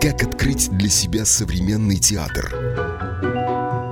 [0.00, 2.48] Как открыть для себя современный театр?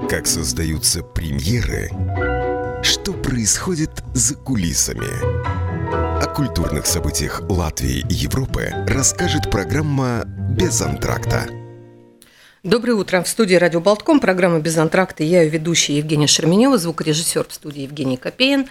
[0.09, 1.91] Как создаются премьеры?
[2.83, 5.07] Что происходит за кулисами?
[6.23, 11.47] О культурных событиях Латвии и Европы расскажет программа «Без антракта».
[12.63, 13.23] Доброе утро.
[13.23, 15.25] В студии «Радио Болтком» программа «Без антракта».
[15.25, 18.67] Я ее ведущая Евгения Шерменева, звукорежиссер в студии Евгений Копеин.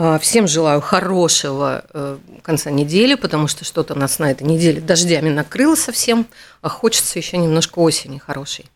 [0.00, 5.28] А, всем желаю хорошего э, конца недели, потому что что-то нас на этой неделе дождями
[5.28, 6.28] накрыло совсем,
[6.62, 8.66] а хочется еще немножко осени хорошей.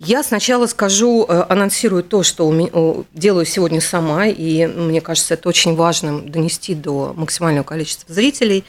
[0.00, 5.76] Я сначала скажу, э, анонсирую то, что делаю сегодня сама, и мне кажется, это очень
[5.76, 8.64] важным донести до максимального количества зрителей.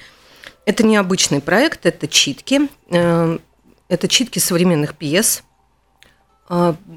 [0.68, 2.70] Это необычный проект, это читки.
[2.92, 3.40] Э,
[3.90, 5.42] это читки современных пьес.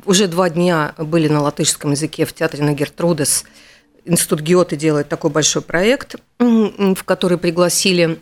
[0.05, 3.47] Уже два дня были на латышском языке в театре на Гертрудес–
[4.05, 8.21] Институт Геоты делает такой большой проект, в который пригласили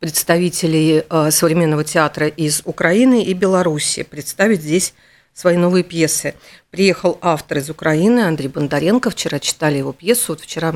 [0.00, 4.94] представителей э, современного театра из Украины и Беларуси представить здесь
[5.34, 6.34] свои новые пьесы.
[6.70, 9.10] Приехал автор из Украины Андрей Бондаренко.
[9.10, 10.32] Вчера читали его пьесу.
[10.32, 10.74] Вот вчера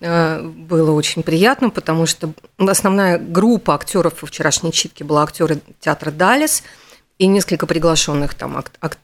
[0.00, 6.10] э, было очень приятно, потому что основная группа актеров во вчерашней читке была актеры театра
[6.10, 6.62] Далис–
[7.18, 8.98] и несколько приглашенных там ак- ак-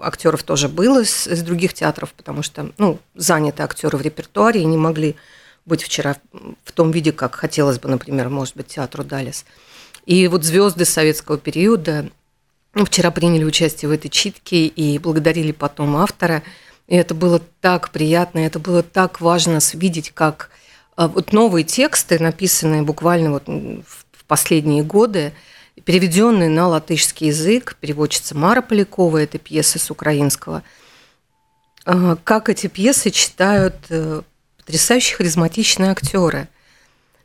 [0.00, 4.66] актеров тоже было из, из других театров, потому что ну, заняты актеры в репертуаре и
[4.66, 5.16] не могли
[5.66, 6.16] быть вчера
[6.64, 9.44] в том виде, как хотелось бы, например, может быть, театру Далис.
[10.06, 12.10] И вот звезды советского периода
[12.74, 16.42] вчера приняли участие в этой читке и благодарили потом автора.
[16.88, 20.50] И это было так приятно, это было так важно видеть, как
[20.96, 25.32] а, вот новые тексты, написанные буквально вот в последние годы,
[25.84, 30.62] переведенный на латышский язык, переводчица Мара Полякова, это пьесы с украинского.
[31.84, 34.22] А, как эти пьесы читают э,
[34.58, 36.48] потрясающие харизматичные актеры.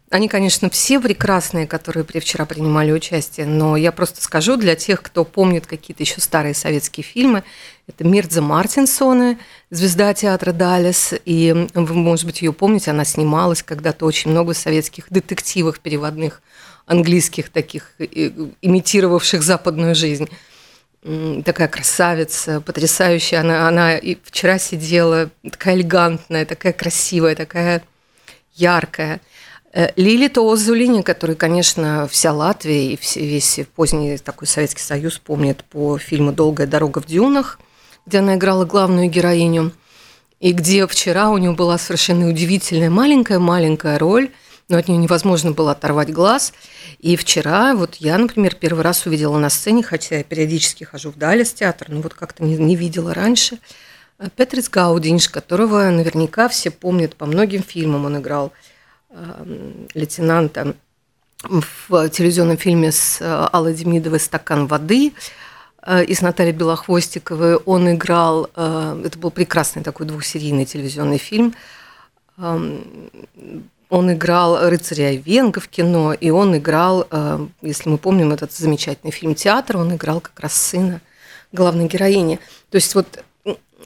[0.10, 5.26] Они, конечно, все прекрасные, которые вчера принимали участие, но я просто скажу для тех, кто
[5.26, 7.44] помнит какие-то еще старые советские фильмы,
[7.88, 9.38] это Мирдза Мартинсона,
[9.70, 15.08] звезда театра Далес, и вы, может быть, ее помните, она снималась когда-то очень много советских
[15.10, 16.42] детективов переводных
[16.88, 20.28] английских таких, имитировавших западную жизнь.
[21.46, 23.42] Такая красавица, потрясающая.
[23.42, 27.84] Она, она и вчера сидела, такая элегантная, такая красивая, такая
[28.56, 29.22] яркая.
[29.74, 35.98] Э, Лили Тоозулини, который, конечно, вся Латвия и весь поздний такой Советский Союз помнит по
[35.98, 37.60] фильму «Долгая дорога в дюнах»,
[38.06, 39.72] где она играла главную героиню,
[40.40, 44.32] и где вчера у нее была совершенно удивительная маленькая-маленькая роль–
[44.70, 46.54] но от нее невозможно было оторвать глаз.
[47.00, 51.18] И вчера вот я, например, первый раз увидела на сцене, хотя я периодически хожу в
[51.18, 53.60] Далес театр, но вот как-то не, не видела раньше,
[54.36, 58.06] Петрис Гаудинш, которого наверняка все помнят по многим фильмам.
[58.06, 58.52] Он играл
[59.12, 60.76] э, лейтенанта
[61.44, 65.14] в телевизионном фильме с э, Аллой Демидовой «Стакан воды»,
[65.84, 67.58] э, и с Натальей Белохвостиковой.
[67.58, 71.54] Он играл, э, это был прекрасный такой двухсерийный телевизионный фильм,
[72.38, 79.12] он играл рыцаря Венга в кино, и он играл, э, если мы помним этот замечательный
[79.12, 81.02] фильм «Театр», он играл как раз сына
[81.52, 82.40] главной героини.
[82.70, 83.24] То есть вот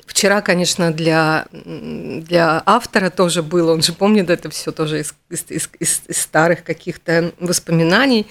[0.06, 5.46] вчера, конечно, для, для автора тоже было, он же помнит это все тоже из, из,
[5.80, 8.28] из, из старых каких-то воспоминаний.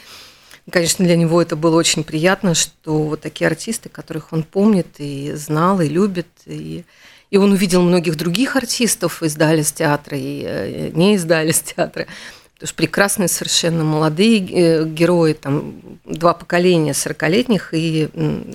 [0.70, 5.32] Конечно, для него это было очень приятно, что вот такие артисты, которых он помнит и
[5.34, 6.84] знал, и любит, и,
[7.30, 12.06] и он увидел многих других артистов из Далис театра и э, не из Далис театра.
[12.54, 18.08] Потому что прекрасные совершенно молодые э, герои, там два поколения 40-летних и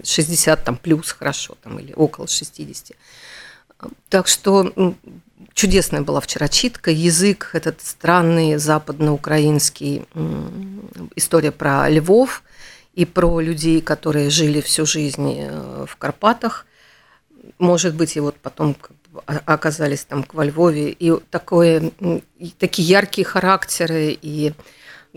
[0.04, 2.98] 60 там плюс хорошо, там, или около 60.
[4.10, 4.96] Так что
[5.54, 10.06] чудесная была вчера читка, язык этот странный западноукраинский,
[11.16, 12.44] история про львов
[12.94, 16.66] и про людей, которые жили всю жизнь э, в Карпатах–
[17.58, 18.76] может быть, и вот потом
[19.26, 21.92] оказались там во Львове, и такое,
[22.38, 24.54] и такие яркие характеры, и,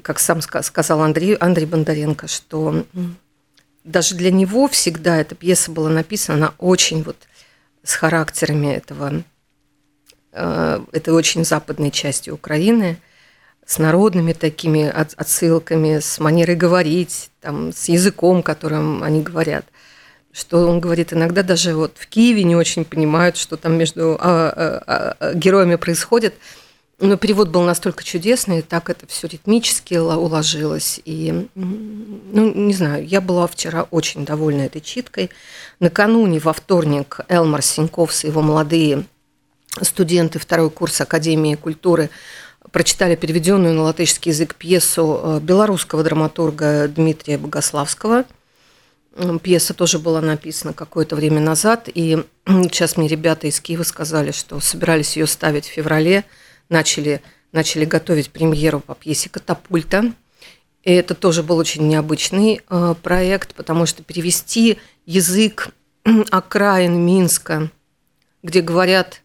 [0.03, 2.85] как сам сказал Андрей, Андрей Бондаренко, что
[3.85, 7.17] даже для него всегда эта пьеса была написана, очень вот
[7.83, 9.23] с характерами этого,
[10.33, 12.99] э, этой очень западной части Украины,
[13.65, 19.65] с народными такими отсылками, с манерой говорить, там, с языком, которым они говорят–
[20.33, 24.83] что он говорит, иногда даже вот в Киеве не очень понимают, что там между а,
[24.87, 26.35] а, а, героями происходит.
[27.01, 31.01] Но перевод был настолько чудесный, так это все ритмически уложилось.
[31.05, 35.31] И, ну, не знаю, я была вчера очень довольна этой читкой.
[35.79, 39.05] Накануне, во вторник, Элмар Синьков и его молодые
[39.81, 42.11] студенты второй курс Академии культуры
[42.73, 48.25] прочитали переведенную на латышский язык пьесу э, белорусского драматурга Дмитрия Богославского.
[49.43, 54.61] Пьеса тоже была написана какое-то время назад, и сейчас мне ребята из Киева сказали, что
[54.61, 56.25] собирались ее ставить в феврале,
[56.69, 57.21] начали,
[57.53, 60.13] начали готовить премьеру по пьесе «Катапульта».
[60.85, 65.69] И это тоже был очень необычный э, проект, потому что перевести язык
[66.31, 67.71] окраин Минска,
[68.43, 69.23] где говорят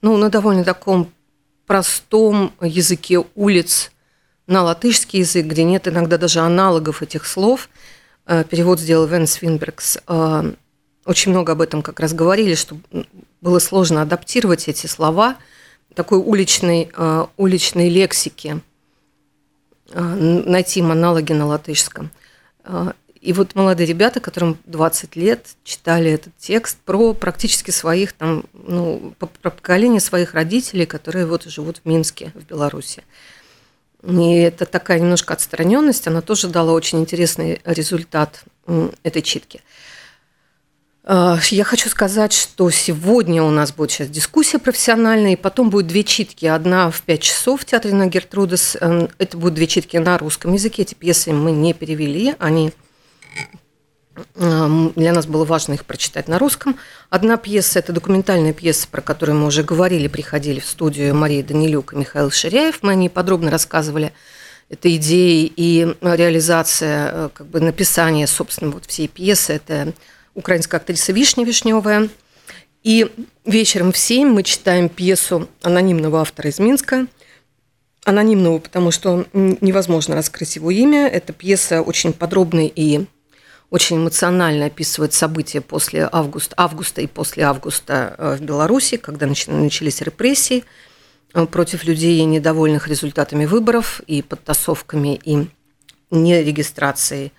[0.00, 1.12] ну, на довольно таком
[1.66, 3.92] простом языке улиц
[4.46, 7.68] на латышский язык, где нет иногда даже аналогов этих слов.
[8.26, 9.98] Э, перевод сделал Вен Свинбергс.
[10.06, 10.52] Э,
[11.04, 12.76] очень много об этом как раз говорили, что
[13.40, 15.36] было сложно адаптировать эти слова
[15.94, 18.60] такой уличной, э, уличной лексики,
[19.94, 22.10] найти им аналоги на латышском.
[23.20, 29.14] И вот молодые ребята, которым 20 лет, читали этот текст про практически своих, там, ну,
[29.18, 33.02] про поколение своих родителей, которые вот живут в Минске, в Беларуси.
[34.04, 38.44] И это такая немножко отстраненность, она тоже дала очень интересный результат
[39.02, 39.60] этой читки.
[41.04, 45.86] А, я хочу сказать, что сегодня у нас будет сейчас дискуссия профессиональная, и потом будет
[45.86, 46.46] две читки.
[46.46, 48.76] Одна в 5 часов в театре на Гертрудес.
[48.76, 50.82] Это будут две читки на русском языке.
[50.82, 52.72] Эти пьесы мы не перевели, они
[54.34, 56.76] для нас было важно их прочитать на русском.
[57.08, 61.94] Одна пьеса– это документальная пьеса, про которую мы уже говорили, приходили в студию Мария Данилюк
[61.94, 62.82] и Михаил Ширяев.
[62.82, 64.12] Мы о ней подробно рассказывали.
[64.68, 69.54] Это идеи и реализация, э, как бы написание, собственно, вот всей пьесы.
[69.54, 69.92] Это
[70.34, 72.08] украинская актриса Вишня Вишневая.
[72.82, 73.10] И
[73.44, 77.06] вечером в 7 мы читаем пьесу анонимного автора из Минска.
[78.04, 81.06] Анонимного, потому что невозможно раскрыть его имя.
[81.06, 83.06] Эта пьеса очень подробный и
[83.72, 90.02] очень эмоционально описывает события после августа, августа и после августа э, в Беларуси, когда начались
[90.02, 90.64] репрессии
[91.32, 95.48] э, против людей, недовольных результатами выборов и подтасовками и
[96.10, 97.32] нерегистрацией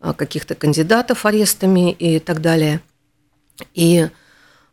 [0.00, 2.80] э, каких-то кандидатов арестами и так далее.
[3.74, 4.08] И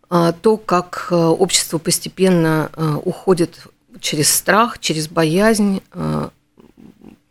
[0.07, 2.69] то, как общество постепенно
[3.04, 3.57] уходит
[4.00, 5.81] через страх, через боязнь,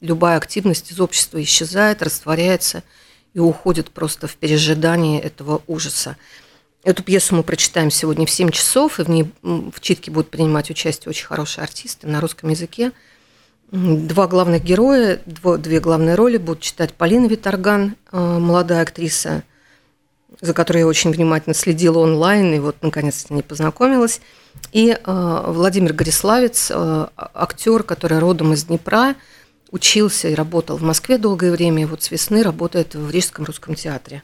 [0.00, 2.82] любая активность из общества исчезает, растворяется–
[3.34, 6.16] и уходит просто в пережидание этого ужаса.
[6.84, 10.70] Эту пьесу мы прочитаем сегодня в 7 часов, и в ней в читке будут принимать
[10.70, 12.92] участие очень хорошие артисты на русском языке.
[13.72, 19.42] Два главных героя, две главные роли будут читать Полина Виторган, э, молодая актриса,
[20.40, 24.20] за которой я очень внимательно следила онлайн, и вот наконец-то не познакомилась,
[24.72, 29.16] и э, Владимир Гориславец, э, актер, который родом из Днепра,
[29.74, 33.74] учился и работал в Москве долгое время, и вот с весны работает в Рижском русском
[33.74, 34.22] театре.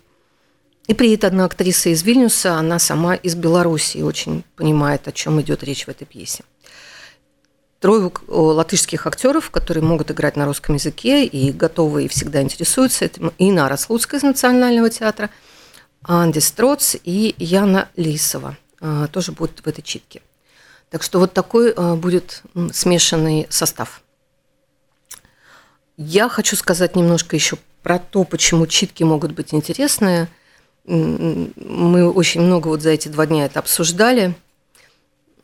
[0.87, 5.41] И приедет одна актриса из Вильнюса, она сама из Беларуси и очень понимает, о чем
[5.41, 6.45] идет речь в этой пьесе.
[7.81, 13.33] Трое латышских актеров, которые могут играть на русском языке и готовы и всегда интересуются этим.
[13.39, 15.31] Инара Слуцкая из Национального театра,
[16.03, 20.23] Анди Строц и Яна Лисова а, тоже будут в этой читке.
[20.91, 22.43] Так что вот такой а, будет
[22.73, 24.03] смешанный состав.
[26.03, 30.29] Я хочу сказать немножко еще про то, почему читки могут быть интересные.
[30.87, 34.35] Мы очень много вот за эти два дня это обсуждали.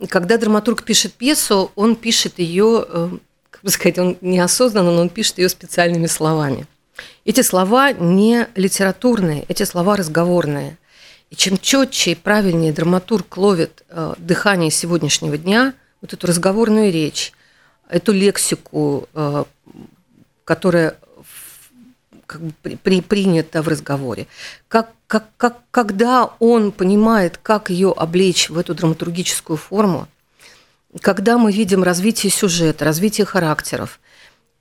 [0.09, 3.11] Когда драматург пишет пьесу, он пишет ее, э,
[3.51, 6.67] как бы сказать, он неосознанно, но он пишет ее специальными словами.
[7.27, 10.79] Эти слова не литературные, эти слова разговорные.
[11.29, 17.35] И чем четче и правильнее драматург ловит э, дыхание сегодняшнего дня, вот эту разговорную речь,
[17.91, 19.07] эту лексику,
[20.47, 20.97] которая
[22.27, 24.27] как бы при, принята в разговоре.
[24.69, 30.09] Как, как, как, когда он понимает, как ее облечь в эту драматургическую форму,
[31.03, 34.01] когда мы видим развитие сюжета, развитие характеров,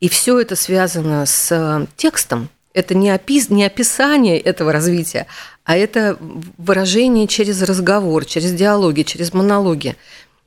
[0.02, 5.28] и все это связано с э, текстом, это не, опис, не описание этого развития,
[5.64, 6.18] а это
[6.58, 9.96] выражение через разговор, через диалоги, через монологи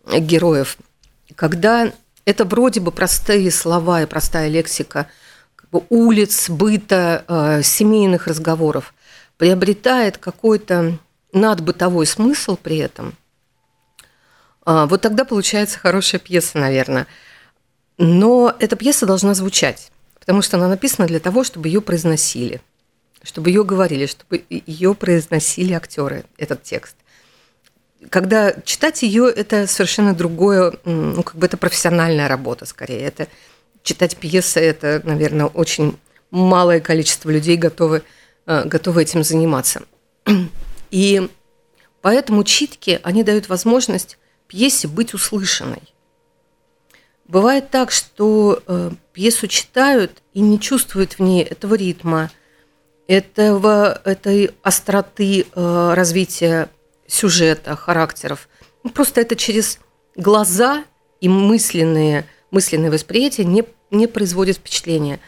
[0.04, 0.76] героев.
[1.35, 1.92] Когда
[2.26, 5.07] это вроде бы простые слова и простая лексика–
[5.88, 8.94] улиц, быта, э, семейных разговоров,
[9.37, 10.98] приобретает какой-то
[11.32, 13.14] надбытовой смысл при этом,
[14.70, 17.06] а, вот тогда получается хорошая пьеса, наверное.
[17.96, 22.60] Но эта пьеса должна звучать, потому что она написана для того, чтобы ее произносили,
[23.22, 26.96] чтобы ее говорили, чтобы ее произносили актеры, этот текст.
[28.10, 33.00] Когда читать ее, это совершенно другое, ну, как бы это профессиональная работа скорее.
[33.00, 33.26] Это
[33.88, 35.99] читать пьесы, это, наверное, очень
[36.30, 38.02] малое количество людей готовы,
[38.47, 39.83] э, готовы этим заниматься.
[40.90, 41.30] И
[42.02, 45.83] поэтому читки, они дают возможность пьесе быть услышанной.
[47.26, 52.30] Бывает так, что э, пьесу читают и не чувствуют в ней этого ритма,
[53.07, 56.68] этого, этой остроты э, развития
[57.07, 58.50] сюжета, характеров.
[58.85, 59.78] Ну, просто это через
[60.14, 60.85] глаза
[61.23, 65.21] и мысленные, мысленные восприятия не, не производит впечатления.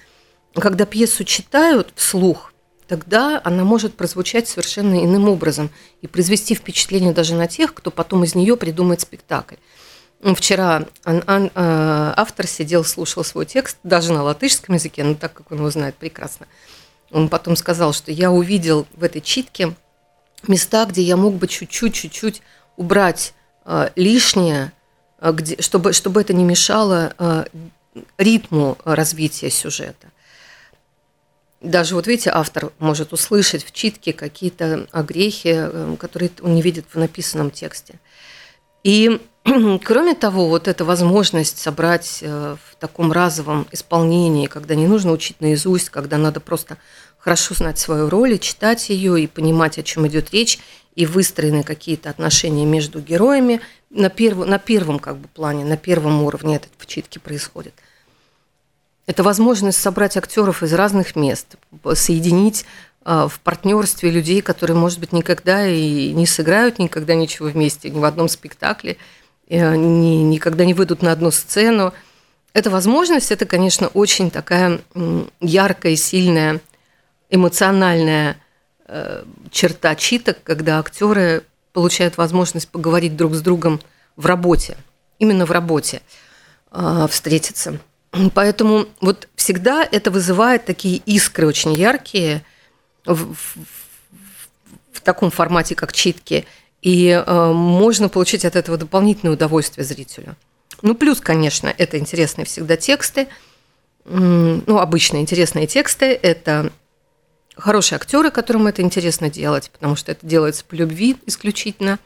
[0.55, 2.53] Когда пьесу читают вслух,
[2.89, 5.71] тогда она может прозвучать совершенно иным образом
[6.03, 9.57] и произвести впечатление даже на тех, кто потом из нее придумает спектакль.
[10.35, 15.59] Вчера э, автор сидел, слушал свой текст, даже на латышском языке, но так как он
[15.59, 16.47] его знает прекрасно.
[17.11, 19.75] Он потом сказал, что я увидел в этой читке
[20.47, 22.43] места, где я мог бы чуть-чуть, чуть-чуть
[22.77, 23.35] убрать
[23.65, 24.73] э, лишнее,
[25.21, 27.47] где, чтобы, чтобы это не мешало
[28.19, 30.09] ритму развития сюжета.
[31.61, 36.99] Даже вот видите, автор может услышать в читке какие-то огрехи, которые он не видит в
[36.99, 37.99] написанном тексте.
[38.83, 39.21] И
[39.85, 45.41] Кроме того, вот эта возможность собрать э, в таком разовом исполнении, когда не нужно учить
[45.41, 46.77] наизусть, когда надо просто
[47.19, 50.59] хорошо знать свою роль и читать ее, и понимать, о чем идет речь,
[50.95, 56.23] и выстроены какие-то отношения между героями, на, перв, на первом как бы, плане, на первом
[56.23, 57.75] уровне это в читке происходит.
[59.07, 61.57] Это возможность собрать актеров из разных мест,
[61.95, 62.65] соединить
[63.05, 67.99] э, в партнерстве людей, которые, может быть, никогда и не сыграют никогда ничего вместе, ни
[67.99, 68.97] в одном спектакле–
[69.51, 71.93] ни, никогда не выйдут на одну сцену.
[72.53, 74.81] Эта возможность, это, конечно, очень такая
[75.41, 76.61] яркая, сильная,
[77.31, 78.37] эмоциональная
[79.51, 83.81] черта читок, когда актеры получают возможность поговорить друг с другом
[84.17, 84.77] в работе,
[85.19, 86.03] именно в работе
[86.73, 87.79] э, встретиться.
[88.35, 92.43] Поэтому вот всегда это вызывает такие искры очень яркие
[93.05, 93.57] в, в,
[94.93, 96.47] в таком формате, как читки–
[96.83, 100.37] и э, можно получить от этого дополнительное удовольствие зрителю.
[100.83, 103.29] Ну, плюс, конечно, это интересные всегда тексты.
[104.07, 106.73] Ну, обычно интересные тексты– это
[107.61, 111.99] хорошие актеры, которым это интересно делать, потому что это делается по любви исключительно.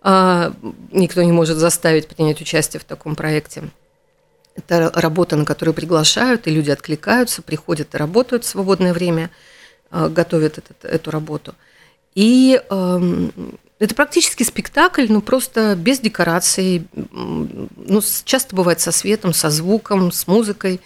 [0.00, 0.52] А,
[0.92, 3.64] никто не может заставить принять участие в таком проекте.
[4.54, 9.30] Это работа, на которую приглашают, и люди откликаются, приходят и работают в свободное время,
[9.90, 11.54] а, готовят этот, эту работу.
[12.14, 13.32] И эм,
[13.78, 16.88] это практически спектакль, но просто без декораций.
[17.12, 20.80] Ну, часто бывает со светом, со звуком, с музыкой,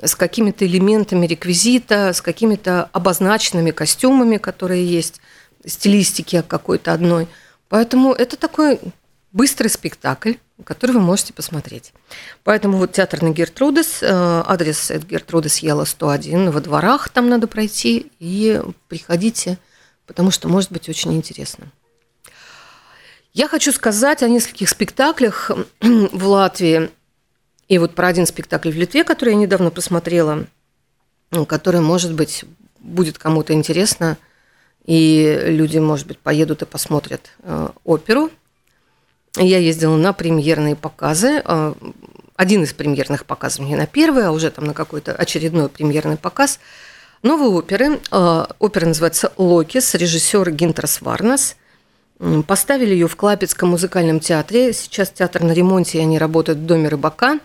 [0.00, 5.20] с какими-то элементами реквизита, с какими-то обозначенными костюмами, которые есть,
[5.66, 7.28] стилистики какой-то одной.
[7.68, 8.80] Поэтому это такой
[9.32, 10.34] быстрый спектакль,
[10.64, 11.92] который вы можете посмотреть.
[12.44, 17.46] Поэтому вот театр на Гертрудес, э, адрес это Гертрудес Ела 101, во дворах там надо
[17.46, 19.58] пройти, и приходите,
[20.06, 21.66] потому что может быть очень интересно.
[23.32, 26.90] Я хочу сказать о нескольких спектаклях в Латвии.
[27.68, 30.46] И вот про один спектакль в Литве, который я недавно посмотрела,
[31.46, 32.44] который, может быть,
[32.80, 34.18] будет кому-то интересно,
[34.84, 38.30] и люди, может быть, поедут и посмотрят э, оперу.
[39.36, 41.40] Я ездила на премьерные показы.
[41.44, 41.74] Э,
[42.34, 46.58] один из премьерных показов не на первый, а уже там на какой-то очередной премьерный показ
[47.22, 48.00] новой оперы.
[48.10, 51.56] Э, опера называется «Локис», режиссер Гинтерс Варнас–
[52.46, 54.72] Поставили ее в Клапецком музыкальном театре.
[54.72, 57.40] Сейчас театр на ремонте, и они работают в Доме рыбака,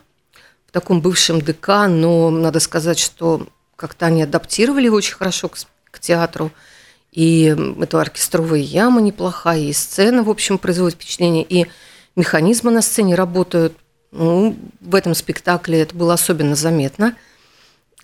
[0.68, 5.58] в таком бывшем ДК, но надо сказать, что как-то они адаптировали очень хорошо к,
[5.92, 6.52] к театру.
[7.12, 11.68] И это оркестровая яма неплохая, и сцена, в общем, производит впечатление, и
[12.16, 13.74] механизмы на сцене работают.
[14.12, 17.16] Ну, в этом спектакле это было особенно заметно–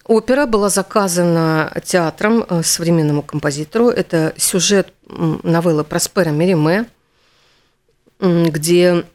[0.06, 3.88] Опера была заказана театром э, современному композитору.
[3.88, 6.88] Это сюжет новеллы Проспера Мериме,
[8.20, 9.06] где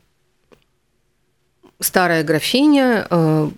[1.81, 3.51] старая графиня, э,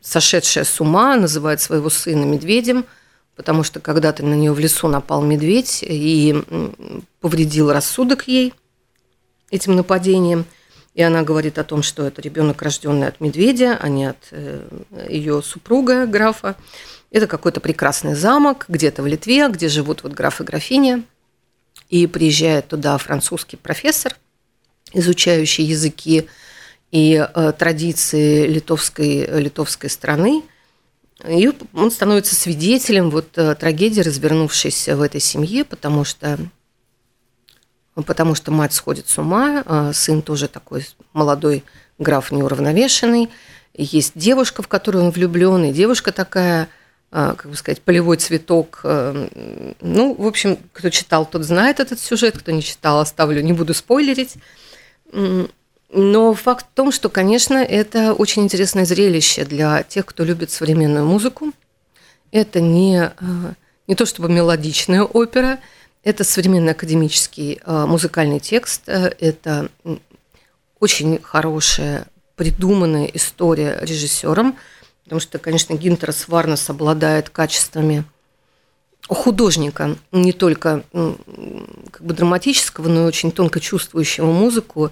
[0.00, 2.84] сошедшая с ума, называет своего сына медведем,
[3.36, 6.36] потому что когда-то на нее в лесу напал медведь и
[7.20, 8.54] повредил рассудок ей
[9.50, 10.44] этим нападением–
[10.98, 14.66] и она говорит о том, что это ребенок, рожденный от медведя, а не от э,
[15.08, 16.56] ее супруга, графа.
[17.12, 21.04] Это какой-то прекрасный замок где-то в Литве, где живут вот граф и графиня.
[21.88, 24.16] И приезжает туда французский профессор,
[24.92, 26.26] изучающий языки
[26.90, 30.42] и э, традиции литовской, литовской страны.
[31.26, 36.38] И он становится свидетелем вот э, трагедии, развернувшейся в этой семье, потому что
[38.06, 41.64] потому что мать сходит с ума, а сын тоже такой молодой
[41.98, 43.28] граф неуравновешенный,
[43.74, 46.68] есть девушка, в которую он влюблен, и девушка такая,
[47.10, 48.82] а, как бы сказать, полевой цветок.
[48.84, 53.74] Ну, в общем, кто читал, тот знает этот сюжет, кто не читал, оставлю, не буду
[53.74, 54.36] спойлерить.
[55.90, 61.06] Но факт в том, что, конечно, это очень интересное зрелище для тех, кто любит современную
[61.06, 61.52] музыку.
[62.30, 63.52] Это не, э,
[63.86, 65.58] не то чтобы мелодичная опера,
[66.04, 69.70] это современный академический э, музыкальный текст, э, это
[70.78, 74.56] очень хорошая придуманная история режиссером,
[75.04, 78.04] потому что, конечно, Гинтерс Варнес обладает качествами
[79.08, 84.90] художника, не только как бы драматического, но и очень тонко чувствующего музыку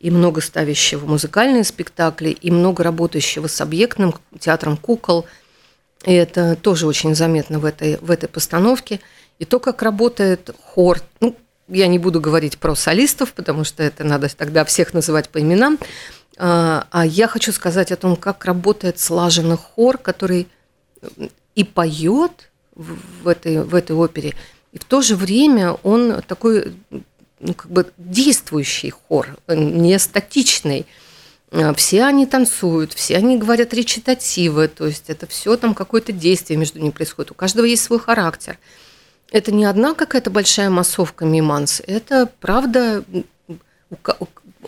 [0.00, 5.26] и много ставящего музыкальные спектакли, и много работающего с объектным театром кукол.
[6.04, 9.00] И это тоже очень заметно в этой, в этой постановке.
[9.38, 11.36] И то, как работает хор, ну,
[11.68, 15.78] я не буду говорить про солистов, потому что это надо тогда всех называть по именам,
[16.38, 20.46] а, а я хочу сказать о том, как работает слаженный хор, который
[21.54, 24.34] и поет в этой, в этой опере,
[24.72, 26.76] и в то же время он такой
[27.40, 30.86] ну, как бы действующий хор, не статичный.
[31.50, 36.58] А, все они танцуют, все они говорят речитативы, то есть это все там какое-то действие
[36.58, 37.30] между ними происходит.
[37.30, 38.58] У каждого есть свой характер.
[39.30, 43.04] Это не одна какая-то большая массовка миманс, это правда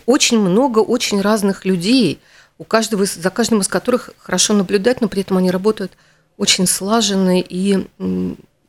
[0.05, 2.19] очень много очень разных людей,
[2.57, 5.93] у каждого, за каждым из которых хорошо наблюдать, но при этом они работают
[6.37, 7.87] очень слаженно и,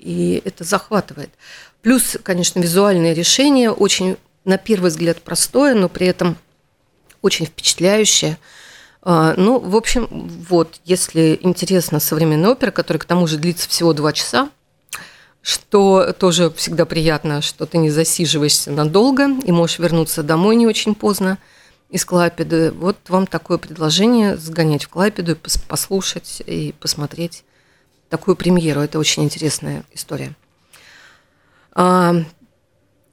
[0.02, 1.30] и это захватывает.
[1.80, 6.37] Плюс, конечно, визуальное решение очень, на первый взгляд, простое, но при этом
[7.23, 8.38] очень впечатляющее.
[9.02, 13.92] А, ну, в общем, вот, если интересна современная опера, которая к тому же длится всего
[13.92, 14.50] два часа,
[15.40, 20.94] что тоже всегда приятно, что ты не засиживаешься надолго и можешь вернуться домой не очень
[20.94, 21.38] поздно
[21.90, 22.71] из Клайпеды.
[22.71, 25.37] Вот вам такое предложение сгонять в Клайпеду
[25.68, 27.44] послушать и посмотреть
[28.12, 28.83] такую премьеру.
[28.83, 30.35] Это очень интересная история.
[31.73, 32.14] А,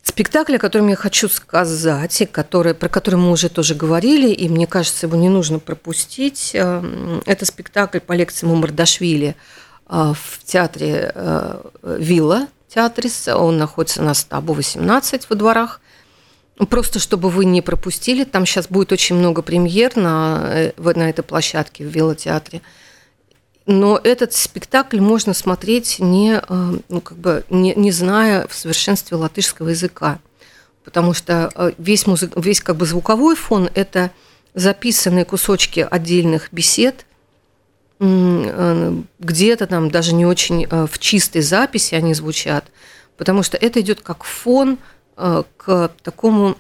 [0.04, 4.50] спектакль, о котором я хочу сказать, и который, про который мы уже тоже говорили, и
[4.50, 6.84] мне кажется, его не нужно пропустить, а,
[7.26, 9.38] это спектакль по лекциям Мардашвили
[9.86, 11.16] а, в театре
[11.82, 13.30] Вилла Театрис.
[13.30, 15.80] Он находится на Стабу 18 во дворах.
[16.70, 21.24] Просто чтобы вы не пропустили, там сейчас будет очень много премьер на, э, на этой
[21.24, 22.62] площадке в Вилла Театре.
[23.72, 29.16] Но этот спектакль можно смотреть не, э, ну, как бы, не, не зная в совершенстве
[29.16, 30.18] латышского языка,
[30.84, 34.10] потому что э, весь, музык, весь как бы звуковой фон– это
[34.56, 37.06] записанные кусочки отдельных бесед,
[38.00, 42.66] э, где-то там даже не очень в чистой записи они звучат,
[43.18, 44.80] потому что это идет как фон
[45.16, 46.58] к такому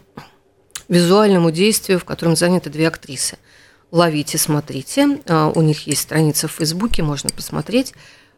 [0.89, 3.39] визуальному действию, в котором заняты две актрисы–
[3.91, 5.19] ловите, смотрите.
[5.27, 7.93] А, у них есть страница в Фейсбуке, можно посмотреть.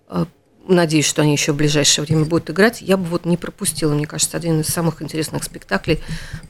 [0.07, 0.25] А,
[0.67, 2.81] надеюсь, что они еще в ближайшее время будут играть.
[2.81, 5.99] Я бы вот не пропустила, мне кажется, один из самых интересных спектаклей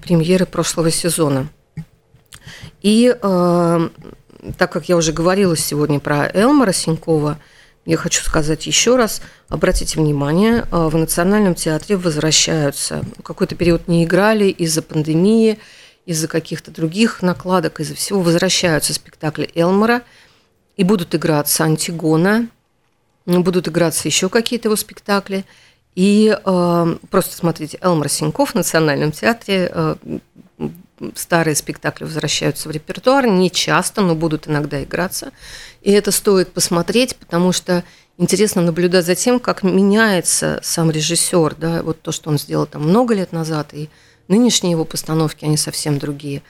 [0.02, 1.50] премьеры прошлого сезона.
[2.82, 3.90] И э,
[4.58, 7.40] так как я уже говорила сегодня про Элмара Синькова,
[7.86, 14.46] я хочу сказать еще раз, обратите внимание, в Национальном театре возвращаются, какой-то период не играли
[14.46, 15.58] из-за пандемии,
[16.06, 20.02] из-за каких-то других накладок, из-за всего возвращаются спектакли Элмора
[20.78, 22.48] и будут играться Антигона,
[23.26, 25.46] будут играться еще какие-то его спектакли.
[25.96, 29.96] И э, просто смотрите, Элмар Синьков в Национальном театре, э,
[31.16, 35.32] старые спектакли возвращаются в репертуар, не часто, но будут иногда играться.
[35.82, 37.84] И это стоит посмотреть, потому что
[38.18, 42.84] интересно наблюдать за тем, как меняется сам режиссер, да, вот то, что он сделал там
[42.84, 43.90] много лет назад, и
[44.32, 46.42] Нынешние его постановки, они совсем другие.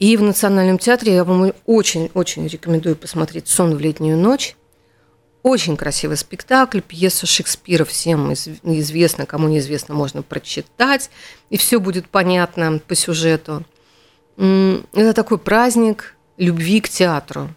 [0.00, 4.56] И в Национальном театре я вам очень-очень рекомендую посмотреть «Сон в летнюю ночь».
[5.44, 11.08] Очень красивый спектакль, пьеса Шекспира всем известно, кому неизвестно, можно прочитать,
[11.50, 13.64] и все будет понятно по сюжету.
[14.36, 17.48] Это такой праздник любви к театру,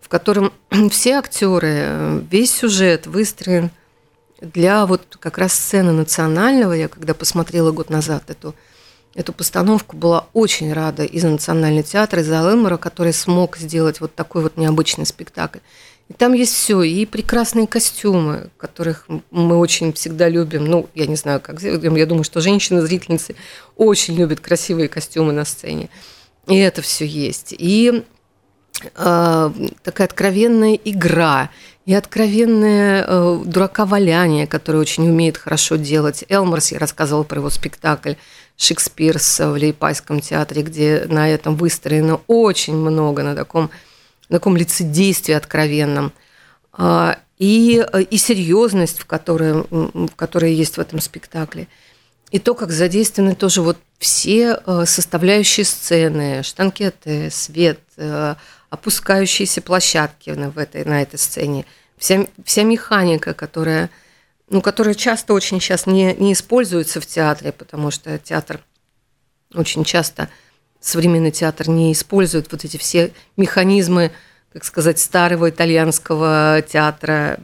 [0.00, 0.52] в котором
[0.92, 3.72] все актеры, весь сюжет выстроен–
[4.40, 8.54] для вот как раз сцены национального, я когда посмотрела год назад эту,
[9.14, 14.42] эту постановку, была очень рада из Национального театра, из Алэмора, который смог сделать вот такой
[14.42, 15.60] вот необычный спектакль.
[16.08, 20.66] И там есть все, и прекрасные костюмы, которых мы очень всегда любим.
[20.66, 23.36] Ну, я не знаю, как я думаю, что женщины-зрительницы
[23.76, 25.88] очень любят красивые костюмы на сцене.
[26.46, 27.54] И это все есть.
[27.56, 28.04] И
[28.82, 29.50] э,
[29.82, 31.50] такая откровенная игра
[31.86, 36.24] и откровенное э, дурака-валяние, которое очень умеет хорошо делать.
[36.28, 38.14] Элморс, я рассказывала про его спектакль
[38.56, 43.70] «Шекспирс» в Лейпайском театре, где на этом выстроено очень много, на таком,
[44.28, 46.12] на таком лицедействии откровенном.
[46.72, 51.68] А, и, и серьезность, в которой, в которой есть в этом спектакле.
[52.30, 58.34] и то, как задействованы тоже вот все э, составляющие сцены, штанкеты, свет, э,
[58.74, 61.64] опускающиеся площадки в этой, на этой сцене,
[61.96, 63.90] вся, вся механика, которая,
[64.48, 68.60] ну, которая часто очень сейчас не, не используется в театре, потому что театр
[69.54, 70.28] очень часто,
[70.80, 74.12] современный театр не использует вот эти все механизмы,
[74.52, 77.38] как сказать, старого итальянского театра,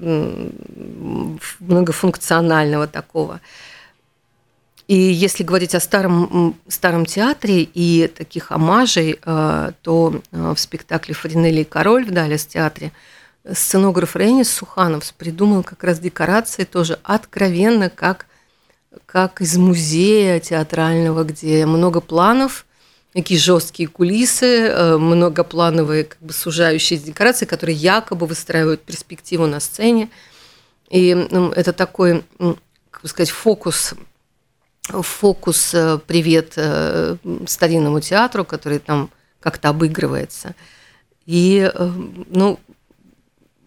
[1.59, 3.41] многофункционального такого.
[4.91, 11.15] И если говорить о старом, старом театре и таких омажей, э, то э, в спектакле
[11.15, 12.91] «Фаринелли и король» в Далес театре
[13.49, 18.27] сценограф Ренис Суханов придумал как раз декорации тоже откровенно, как,
[19.07, 22.67] как из музея театрального, где много планов,
[23.13, 30.09] такие жесткие кулисы, э, многоплановые как бы сужающиеся декорации, которые якобы выстраивают перспективу на сцене.
[30.89, 32.25] И ну, это такой,
[32.91, 33.95] как бы сказать, фокус
[34.93, 40.55] фокус э, «Привет» э, старинному театру, который там как-то обыгрывается.
[41.27, 41.91] И, э,
[42.29, 42.59] ну,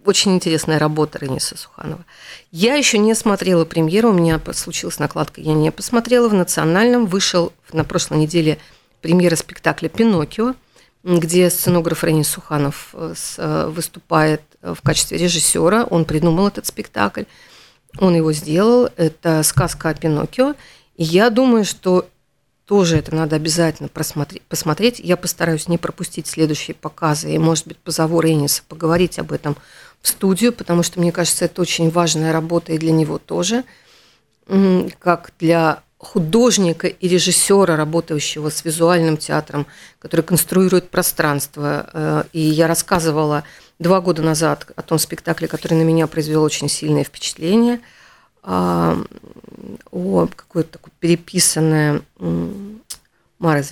[0.06, 2.04] очень интересная работа Рениса Суханова.
[2.52, 6.28] Я еще не смотрела премьеру, у меня случилась накладка, я не посмотрела.
[6.28, 8.60] В «Национальном» вышел на прошлой неделе
[9.02, 10.56] премьера спектакля «Пиноккио»,
[11.04, 15.84] где сценограф Ренис Суханов выступает в качестве режиссера.
[15.84, 17.24] Он придумал этот спектакль,
[18.00, 18.90] он его сделал.
[18.98, 20.56] Это сказка о Пиноккио.
[20.96, 22.08] Я думаю, что
[22.66, 25.00] тоже это надо обязательно просмотреть, посмотреть.
[25.00, 29.58] Я постараюсь не пропустить следующие показы и, может быть, позову Рейниса поговорить об этом
[30.02, 33.64] в студию, потому что, мне кажется, это очень важная работа и для него тоже,
[35.00, 39.66] как для художника и режиссера, работающего с визуальным театром,
[40.00, 41.90] который конструирует пространство.
[41.94, 43.46] Э, и я рассказывала
[43.80, 47.80] два года назад о том спектакле, который на меня произвел очень сильное впечатление–
[48.44, 52.02] о какой-то такой переписанная
[53.40, 53.64] Мары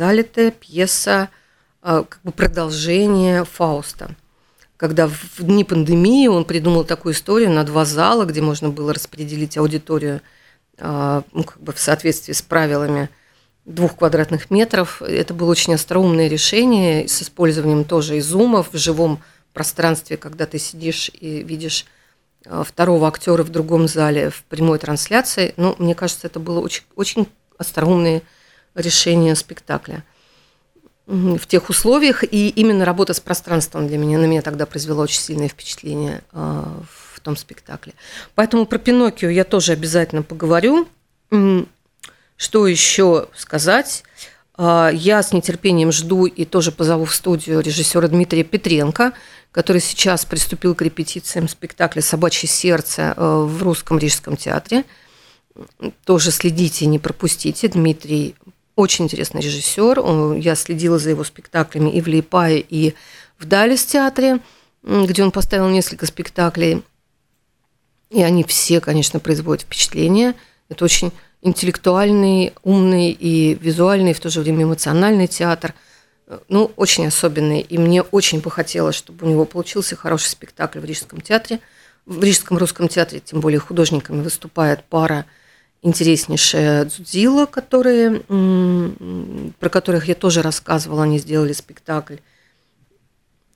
[0.60, 1.30] пьеса,
[1.82, 4.16] а, как бы продолжение Фауста.
[4.78, 9.58] Когда в дни пандемии он придумал такую историю на два зала, где можно было распределить
[9.58, 10.22] аудиторию
[10.78, 13.10] а, ну, как бы в соответствии с правилами
[13.66, 15.02] двух квадратных метров.
[15.02, 19.22] Это было очень остроумное решение с использованием тоже и зумов в живом
[19.54, 21.86] пространстве, когда ты сидишь и видишь
[22.64, 25.54] второго актера в другом зале в прямой трансляции.
[25.58, 27.28] Ну, мне кажется, это было очень, очень
[27.58, 28.24] остроумное
[28.76, 30.04] решение спектакля
[31.06, 32.24] в тех условиях.
[32.24, 36.64] И именно работа с пространством для меня, на меня тогда произвела очень сильное впечатление э,
[37.14, 37.94] в том спектакле.
[38.34, 40.88] Поэтому про Пиноккио я тоже обязательно поговорю.
[42.38, 44.04] Что еще сказать?
[44.58, 49.14] Э, я с нетерпением жду и тоже позову в студию режиссера Дмитрия Петренко–
[49.52, 54.86] который сейчас приступил к репетициям спектакля «Собачье сердце» э, в Русском Рижском театре.
[56.06, 57.68] Тоже следите, не пропустите.
[57.68, 58.36] Дмитрий
[58.76, 60.38] очень интересный режиссер.
[60.38, 62.96] Я следила за его спектаклями и в Лейпае, и
[63.38, 64.40] в Далис театре,
[64.84, 66.84] где он поставил несколько спектаклей.
[68.10, 70.36] И они все, конечно, производят впечатление.
[70.70, 71.12] Это очень
[71.42, 75.74] интеллектуальный, умный и визуальный, в то же время эмоциональный театр–
[76.48, 77.62] ну, очень особенный.
[77.62, 81.60] И мне очень бы хотелось, чтобы у него получился хороший спектакль в Рижском театре.
[82.06, 85.26] В Рижском русском театре, тем более художниками, выступает пара
[85.84, 88.22] интереснейшая Дзудзила, которые,
[89.60, 91.04] про которых я тоже рассказывала.
[91.04, 92.18] Они сделали спектакль.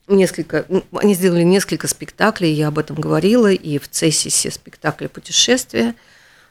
[0.08, 5.96] Несколько, они сделали несколько спектаклей, я об этом говорила, и в Цессисе спектакль «Путешествие»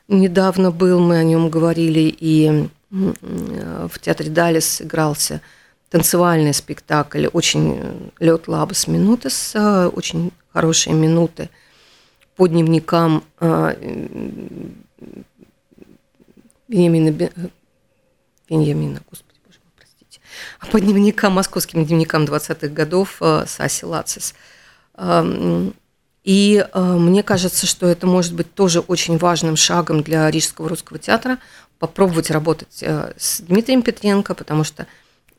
[0.09, 5.41] недавно был, мы о нем говорили, и в театре Далис игрался–
[5.95, 11.49] танцевальный спектакль, очень э, лед лабас минуты с э, очень хорошие минуты
[12.35, 13.75] по дневникам э,
[16.67, 17.31] Вениамина,
[18.49, 20.19] Вениамина, господи, боже мой, простите,
[20.69, 24.35] по дневникам, московским дневникам 20-х годов Саси Лацис.
[24.97, 25.73] Эм,
[26.25, 31.37] и мне кажется, что это может быть тоже очень важным шагом для Рижского русского театра
[31.79, 34.87] попробовать работать с Дмитрием Петренко, потому что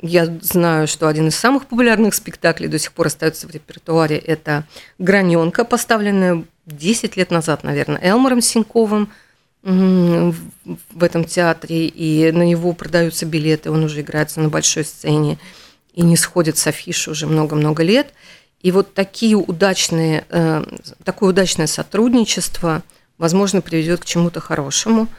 [0.01, 4.19] я знаю, что один из самых популярных спектаклей до сих пор остается в репертуаре.
[4.19, 4.65] Это
[4.99, 9.11] «Граненка», поставленная 10 лет назад, наверное, Элмором Синьковым
[9.63, 11.87] в этом театре.
[11.87, 15.39] И на него продаются билеты, он уже играется на большой сцене
[15.95, 18.13] и не сходит с афиши уже много-много лет.
[18.61, 20.65] И вот такие удачные, э,
[21.05, 22.83] такое удачное сотрудничество,
[23.17, 25.09] возможно, приведет к чему-то хорошему–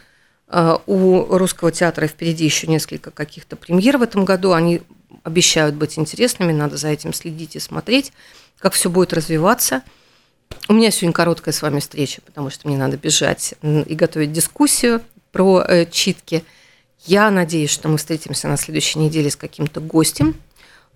[0.49, 4.53] у русского театра впереди еще несколько каких-то премьер в этом году.
[4.53, 4.81] Они
[5.23, 8.13] обещают быть интересными, надо за этим следить и смотреть,
[8.59, 9.83] как все будет развиваться.
[10.69, 15.01] У меня сегодня короткая с вами встреча, потому что мне надо бежать и готовить дискуссию
[15.31, 16.43] про э, читки
[17.05, 20.35] Я надеюсь, что мы встретимся на следующей неделе с каким-то гостем.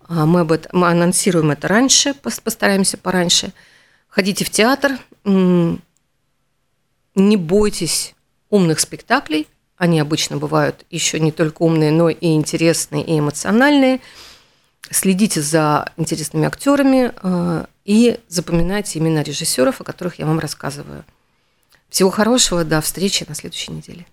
[0.08, 3.54] А, мы, об этом, мы анонсируем это раньше, постараемся пораньше.
[4.08, 5.78] Ходите в театр, не
[7.16, 8.16] бойтесь
[8.52, 9.48] умных спектаклей.
[9.78, 14.00] Они обычно бывают еще не только умные, но и интересные, и эмоциональные.
[14.92, 21.04] Следите за интересными актерами а, и запоминайте имена режиссеров, о которых я вам рассказываю.
[21.90, 24.06] Всего хорошего, до встречи на следующей неделе.